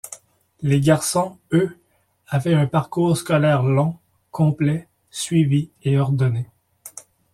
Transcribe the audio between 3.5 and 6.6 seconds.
long, complet, suivi et ordonné.